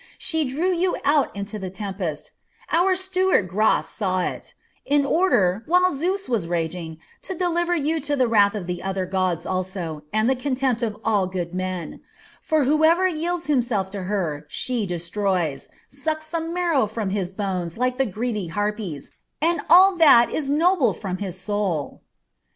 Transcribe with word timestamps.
She 0.17 0.45
drew 0.45 0.73
you 0.73 0.95
out 1.05 1.29
into 1.35 1.59
the 1.59 1.69
tempest 1.69 2.31
our 2.71 2.95
steward 2.95 3.47
Gras 3.47 3.81
saw 3.81 4.23
it 4.23 4.55
in 4.83 5.05
order, 5.05 5.61
while 5.67 5.95
Zeus 5.95 6.27
was 6.27 6.47
raging, 6.47 6.97
to 7.21 7.35
deliver 7.35 7.75
you 7.75 7.99
to 8.01 8.15
the 8.15 8.25
wrath 8.27 8.55
of 8.55 8.65
the 8.65 8.81
other 8.81 9.05
gods 9.05 9.45
also 9.45 10.01
and 10.11 10.27
the 10.27 10.35
contempt 10.35 10.81
of 10.81 10.97
all 11.05 11.27
good 11.27 11.53
men; 11.53 12.01
for 12.41 12.63
whoever 12.63 13.07
yields 13.07 13.45
himself 13.45 13.91
to 13.91 14.01
her 14.05 14.47
she 14.49 14.87
destroys, 14.87 15.69
sucks 15.87 16.31
the 16.31 16.41
marrow 16.41 16.87
from 16.87 17.11
his 17.11 17.31
bones 17.31 17.77
like 17.77 17.99
the 17.99 18.07
greedy 18.07 18.47
harpies, 18.47 19.11
and 19.39 19.61
all 19.69 19.95
that 19.97 20.31
is 20.31 20.49
noble 20.49 20.95
from 20.95 21.17
his 21.19 21.39
soul." 21.39 22.01